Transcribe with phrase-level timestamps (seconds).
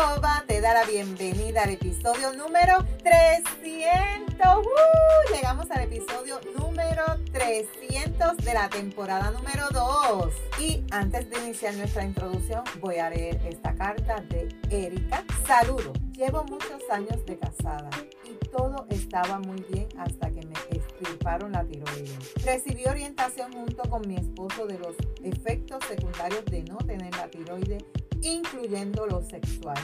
[0.00, 4.56] Alcoba te da la bienvenida al episodio número 300.
[4.56, 5.34] ¡Uh!
[5.34, 10.32] Llegamos al episodio número 300 de la temporada número 2.
[10.58, 15.22] Y antes de iniciar nuestra introducción, voy a leer esta carta de Erika.
[15.46, 17.90] Saludo, llevo muchos años de casada
[18.24, 22.32] y todo estaba muy bien hasta que me extirparon la tiroides.
[22.42, 27.84] Recibí orientación junto con mi esposo de los efectos secundarios de no tener la tiroides
[28.22, 29.78] incluyendo lo sexual.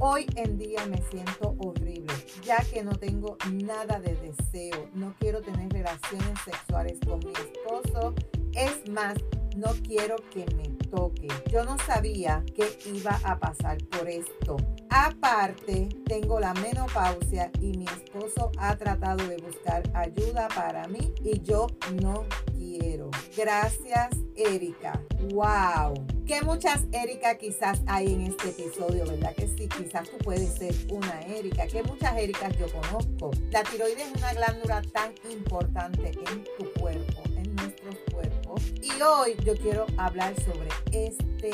[0.00, 5.42] Hoy en día me siento horrible, ya que no tengo nada de deseo, no quiero
[5.42, 8.14] tener relaciones sexuales con mi esposo.
[8.54, 9.18] Es más,
[9.56, 11.28] no quiero que me toque.
[11.52, 14.56] Yo no sabía que iba a pasar por esto.
[14.88, 21.40] Aparte, tengo la menopausia y mi esposo ha tratado de buscar ayuda para mí y
[21.42, 21.66] yo
[22.00, 22.24] no
[22.56, 23.09] quiero.
[23.40, 25.00] Gracias, Erika.
[25.32, 25.94] ¡Wow!
[26.26, 29.34] Que muchas Erika quizás hay en este episodio, ¿verdad?
[29.34, 31.66] Que sí, quizás tú puedes ser una Erika.
[31.66, 33.30] Que muchas Ericas yo conozco.
[33.50, 38.62] La tiroides es una glándula tan importante en tu cuerpo, en nuestros cuerpos.
[38.82, 41.50] Y hoy yo quiero hablar sobre este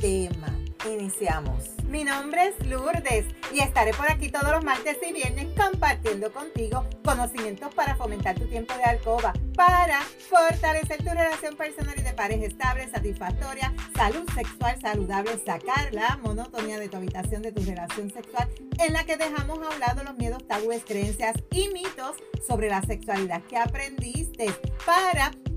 [0.00, 0.58] tema.
[0.92, 1.64] Iniciamos.
[1.88, 6.84] Mi nombre es Lourdes y estaré por aquí todos los martes y viernes compartiendo contigo
[7.04, 12.44] conocimientos para fomentar tu tiempo de alcoba, para fortalecer tu relación personal y de pareja
[12.46, 18.48] estable, satisfactoria, salud sexual saludable, sacar la monotonía de tu habitación de tu relación sexual
[18.78, 22.82] en la que dejamos a un lado los miedos, tabúes, creencias y mitos sobre la
[22.82, 24.52] sexualidad que aprendiste
[24.84, 25.30] para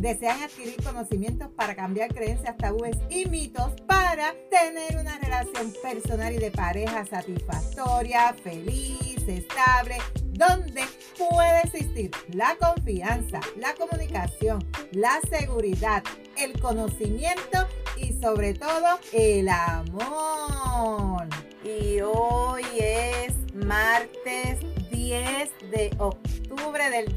[0.00, 6.38] desean adquirir conocimientos para cambiar creencias, tabúes y mitos para tener una relación personal y
[6.38, 10.84] de pareja satisfactoria, feliz, estable, donde
[11.16, 16.02] puede existir la confianza, la comunicación, la seguridad,
[16.36, 21.26] el conocimiento y sobre todo el amor.
[21.64, 24.58] Y hoy es martes
[24.90, 27.12] 10 de octubre del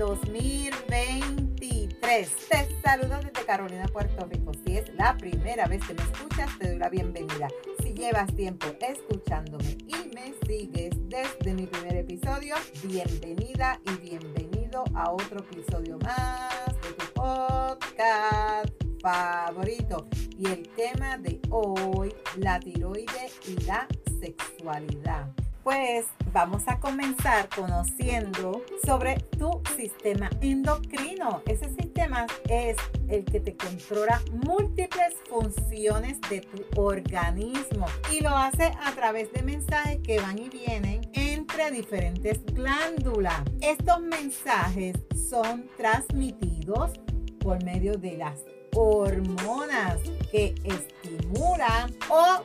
[2.10, 2.36] 2023.
[2.50, 4.52] Te saludo desde Carolina, Puerto Rico.
[4.66, 7.48] Si es la primera vez que me escuchas, te doy la bienvenida.
[7.84, 15.12] Si llevas tiempo escuchándome y me sigues desde mi primer episodio, bienvenida y bienvenido a
[15.12, 16.50] otro episodio más
[16.82, 20.08] de tu podcast favorito.
[20.36, 23.88] Y el tema de hoy, la tiroides y la
[24.20, 25.30] sexualidad.
[25.64, 31.42] Pues vamos a comenzar conociendo sobre tu sistema endocrino.
[31.46, 32.76] Ese sistema es
[33.08, 39.42] el que te controla múltiples funciones de tu organismo y lo hace a través de
[39.44, 43.42] mensajes que van y vienen entre diferentes glándulas.
[43.62, 44.98] Estos mensajes
[45.30, 46.92] son transmitidos
[47.40, 48.44] por medio de las
[48.76, 49.98] hormonas
[50.30, 52.44] que estimulan o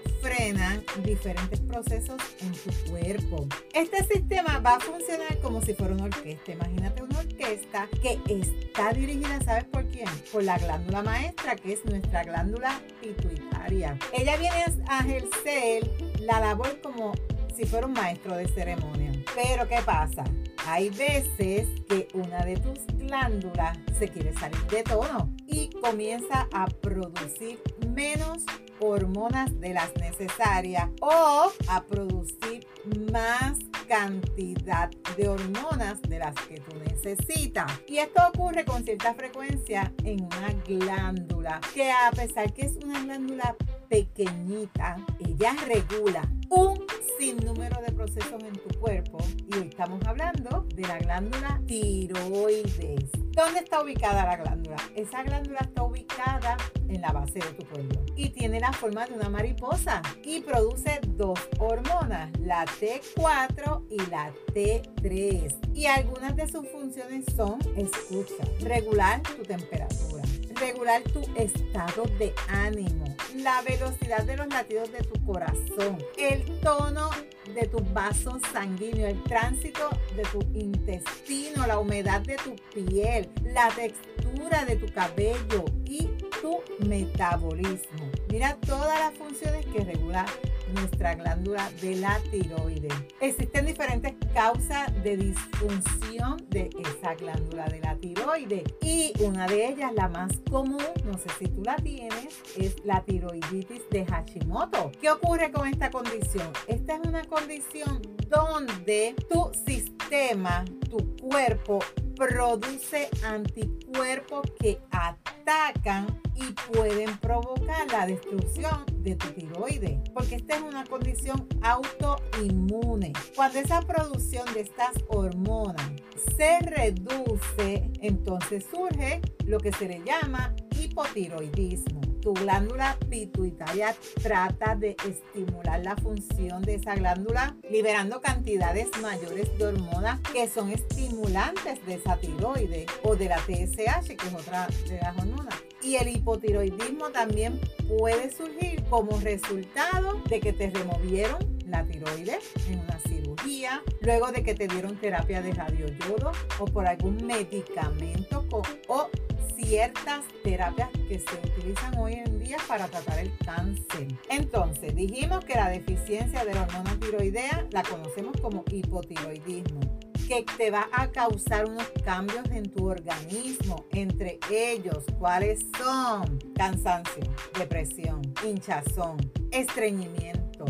[1.14, 3.46] diferentes procesos en tu cuerpo.
[3.72, 6.52] Este sistema va a funcionar como si fuera una orquesta.
[6.52, 10.08] Imagínate una orquesta que está dirigida, ¿sabes por quién?
[10.32, 13.96] Por la glándula maestra, que es nuestra glándula pituitaria.
[14.12, 15.88] Ella viene a ejercer
[16.18, 17.12] la labor como
[17.56, 19.12] si fuera un maestro de ceremonia.
[19.36, 20.24] Pero ¿qué pasa?
[20.66, 26.66] Hay veces que una de tus glándulas se quiere salir de tono y comienza a
[26.66, 27.60] producir
[27.94, 28.44] menos
[28.80, 32.66] hormonas de las necesarias o a producir
[33.12, 33.58] más
[33.88, 37.70] cantidad de hormonas de las que tú necesitas.
[37.86, 43.02] Y esto ocurre con cierta frecuencia en una glándula que a pesar que es una
[43.02, 43.56] glándula
[43.88, 46.84] pequeñita, ella regula un
[47.18, 49.16] sinnúmero de procesos en tu cuerpo
[49.48, 53.10] y hoy estamos hablando de la glándula tiroides.
[53.32, 54.76] ¿Dónde está ubicada la glándula?
[54.94, 56.58] Esa glándula está ubicada
[56.88, 61.00] en la base de tu cuello y tiene la forma de una mariposa y produce
[61.16, 65.72] dos hormonas, la T4 y la T3.
[65.74, 70.24] Y algunas de sus funciones son, escucha, regular tu temperatura,
[70.60, 77.08] regular tu estado de ánimo, la velocidad de los latidos de tu corazón, el tono
[77.54, 83.68] de tus vasos sanguíneos, el tránsito de tu intestino, la humedad de tu piel, la
[83.68, 86.08] textura de tu cabello y
[86.40, 88.10] tu metabolismo.
[88.28, 90.26] Mira todas las funciones que regula
[90.74, 92.92] nuestra glándula de la tiroides.
[93.20, 99.92] Existen diferentes causas de disfunción de esa glándula de la tiroides y una de ellas,
[99.94, 104.92] la más común, no sé si tú la tienes, es la tiroiditis de Hashimoto.
[105.00, 106.50] ¿Qué ocurre con esta condición?
[106.66, 111.80] Esta es una condición donde tu sistema, tu cuerpo,
[112.16, 120.62] produce anticuerpos que atacan y pueden provocar la destrucción de tu tiroides, porque esta es
[120.62, 123.12] una condición autoinmune.
[123.36, 125.90] Cuando esa producción de estas hormonas
[126.36, 134.96] se reduce, entonces surge lo que se le llama hipotiroidismo tu glándula pituitaria trata de
[135.06, 141.94] estimular la función de esa glándula, liberando cantidades mayores de hormonas que son estimulantes de
[141.94, 145.54] esa tiroide o de la TSH, que es otra de las hormonas.
[145.82, 147.60] Y el hipotiroidismo también
[147.98, 154.42] puede surgir como resultado de que te removieron la tiroides en una cirugía, luego de
[154.42, 158.46] que te dieron terapia de radioyodo o por algún medicamento
[158.88, 159.10] o
[159.56, 164.08] ciertas terapias que se utilizan hoy en día para tratar el cáncer.
[164.28, 169.80] Entonces, dijimos que la deficiencia de la hormona tiroidea la conocemos como hipotiroidismo
[170.26, 176.38] que te va a causar unos cambios en tu organismo, entre ellos, ¿cuáles son?
[176.54, 177.24] Cansancio,
[177.58, 179.18] depresión, hinchazón,
[179.50, 180.64] estreñimiento,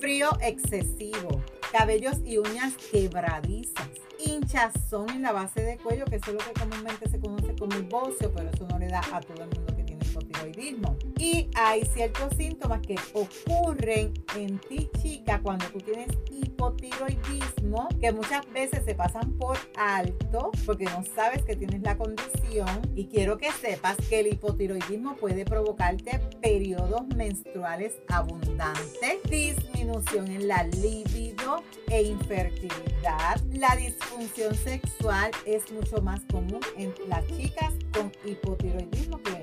[0.00, 1.40] frío excesivo,
[1.72, 3.88] cabellos y uñas quebradizas,
[4.24, 7.74] hinchazón en la base de cuello, que eso es lo que comúnmente se conoce como
[7.74, 9.75] el bocio, pero eso no le da a todo el mundo
[10.16, 10.96] hipotiroidismo.
[11.18, 18.50] Y hay ciertos síntomas que ocurren en ti, chica, cuando tú tienes hipotiroidismo, que muchas
[18.52, 22.68] veces se pasan por alto porque no sabes que tienes la condición.
[22.94, 30.64] Y quiero que sepas que el hipotiroidismo puede provocarte periodos menstruales abundantes, disminución en la
[30.64, 33.40] libido e infertilidad.
[33.52, 39.35] La disfunción sexual es mucho más común en las chicas con hipotiroidismo que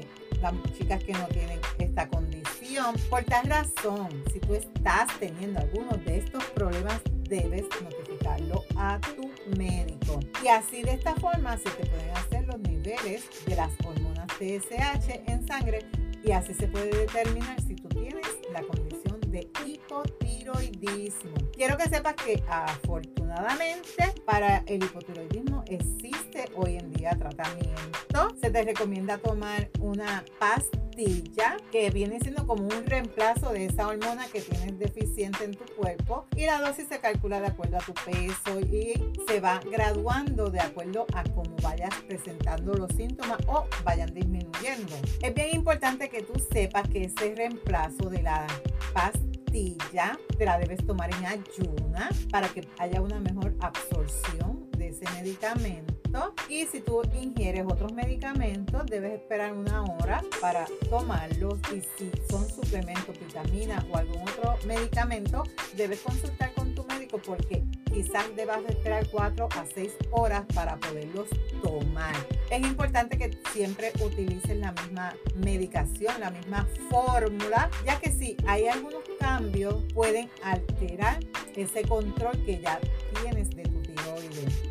[0.44, 2.96] las chicas que no tienen esta condición.
[3.10, 9.32] Por tal razón, si tú estás teniendo algunos de estos problemas, debes notificarlo a tu
[9.58, 10.20] médico.
[10.44, 15.22] Y así de esta forma se te pueden hacer los niveles de las hormonas TSH
[15.28, 15.80] en sangre
[16.24, 21.36] y así se puede determinar si tú tienes la condición de hipotiroidismo.
[21.54, 28.36] Quiero que sepas que afortunadamente para el hipotiroidismo existe hoy en día tratamiento.
[28.42, 34.28] Se te recomienda tomar una pastilla que viene siendo como un reemplazo de esa hormona
[34.28, 37.94] que tienes deficiente en tu cuerpo y la dosis se calcula de acuerdo a tu
[37.94, 38.94] peso y
[39.28, 44.96] se va graduando de acuerdo a cómo vayas presentando los síntomas o vayan disminuyendo.
[45.22, 48.46] Es bien importante que tú sepas que ese reemplazo de la
[48.94, 54.63] pastilla te la debes tomar en ayuna para que haya una mejor absorción
[54.94, 56.34] ese medicamento.
[56.48, 61.60] Y si tú ingieres otros medicamentos, debes esperar una hora para tomarlos.
[61.76, 65.44] Y si son suplementos, vitaminas o algún otro medicamento,
[65.76, 71.28] debes consultar con tu médico porque quizás debas esperar 4 a 6 horas para poderlos
[71.64, 72.16] tomar.
[72.52, 78.68] Es importante que siempre utilices la misma medicación, la misma fórmula, ya que si hay
[78.68, 81.20] algunos cambios pueden alterar
[81.56, 82.80] ese control que ya
[83.22, 83.64] tienes de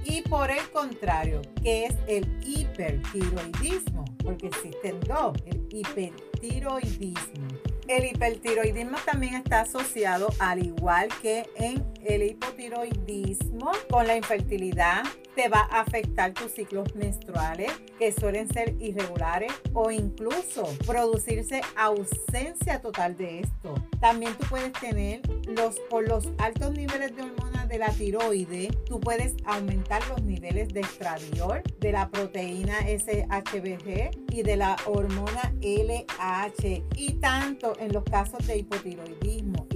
[0.05, 4.05] y por el contrario, ¿qué es el hipertiroidismo?
[4.23, 7.49] Porque existen dos, el hipertiroidismo.
[7.89, 15.03] El hipertiroidismo también está asociado, al igual que en el hipotiroidismo, con la infertilidad.
[15.35, 22.81] Te va a afectar tus ciclos menstruales, que suelen ser irregulares o incluso producirse ausencia
[22.81, 23.75] total de esto.
[24.01, 29.35] También tú puedes tener los, los altos niveles de hormonas de la tiroide, tú puedes
[29.47, 36.85] aumentar los niveles de estradiol, de la proteína SHBG y de la hormona LH.
[36.97, 39.67] Y tanto en los casos de hipotiroidismo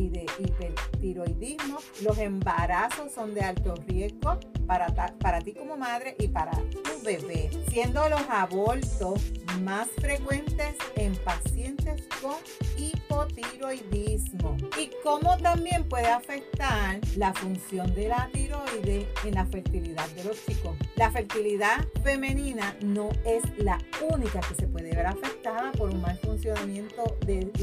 [0.97, 4.87] hipertiroidismo, los embarazos son de alto riesgo para,
[5.19, 9.21] para ti como madre y para tu bebé, siendo los abortos
[9.63, 12.37] más frecuentes en pacientes con
[12.77, 14.57] hipotiroidismo.
[14.79, 20.45] Y cómo también puede afectar la función de la tiroide en la fertilidad de los
[20.45, 20.77] chicos.
[20.97, 23.79] La fertilidad femenina no es la
[24.13, 26.01] única que se puede ver afectada por un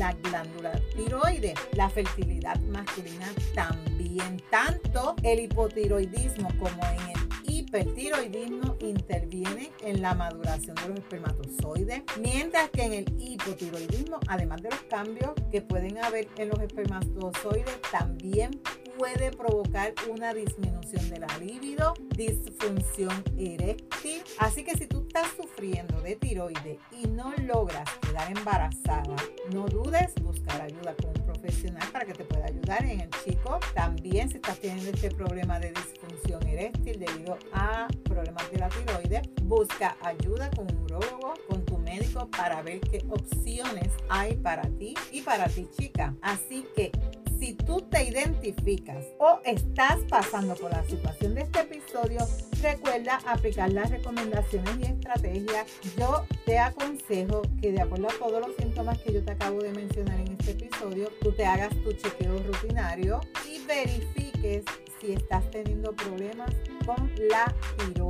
[0.03, 1.53] la glándula tiroide.
[1.74, 10.75] La fertilidad masculina también, tanto el hipotiroidismo como en el hipertiroidismo interviene en la maduración
[10.75, 16.27] de los espermatozoides, mientras que en el hipotiroidismo, además de los cambios que pueden haber
[16.38, 18.62] en los espermatozoides, también
[18.97, 24.21] puede provocar una disminución de la libido, disfunción eréctil.
[24.38, 29.15] Así que si tú estás sufriendo de tiroides y no logras quedar embarazada,
[29.51, 33.59] no dudes buscar ayuda con un profesional para que te pueda ayudar en el chico.
[33.73, 39.21] También si estás teniendo este problema de disfunción eréctil debido a problemas de la tiroides,
[39.43, 44.93] busca ayuda con un urólogo, con tu médico para ver qué opciones hay para ti
[45.12, 46.15] y para ti chica.
[46.21, 46.91] Así que
[47.43, 52.19] si tú te identificas o estás pasando por la situación de este episodio,
[52.62, 55.67] recuerda aplicar las recomendaciones y estrategias.
[55.97, 59.73] Yo te aconsejo que de acuerdo a todos los síntomas que yo te acabo de
[59.73, 64.63] mencionar en este episodio, tú te hagas tu chequeo rutinario y verifiques
[65.01, 66.50] si estás teniendo problemas
[66.85, 68.02] con la tiroides.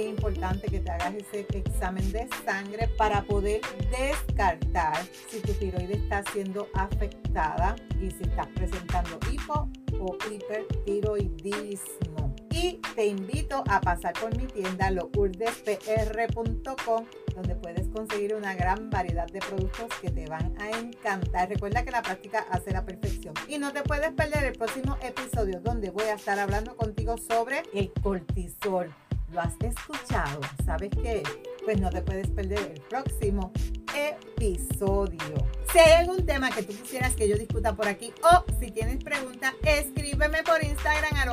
[0.00, 4.96] Bien importante que te hagas ese examen de sangre para poder descartar
[5.28, 9.68] si tu tiroides está siendo afectada y si estás presentando hipo
[10.00, 12.34] o hipertiroidismo.
[12.50, 17.04] Y te invito a pasar por mi tienda lourdespr.com
[17.34, 21.50] donde puedes conseguir una gran variedad de productos que te van a encantar.
[21.50, 23.34] Recuerda que la práctica hace la perfección.
[23.48, 27.64] Y no te puedes perder el próximo episodio donde voy a estar hablando contigo sobre
[27.74, 28.94] el cortisol.
[29.32, 30.40] ¿Lo has escuchado?
[30.64, 31.22] ¿Sabes qué?
[31.64, 33.52] Pues no te puedes perder el próximo
[33.94, 35.46] episodio.
[35.72, 39.04] Si hay algún tema que tú quisieras que yo discuta por aquí o si tienes
[39.04, 41.26] preguntas, escríbeme por Instagram a